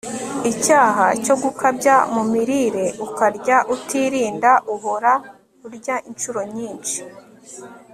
[0.51, 5.13] icyaha cyo gukabya mu mirire, ukarya utirinda, uhora
[5.65, 6.97] urya inshuro nyinshi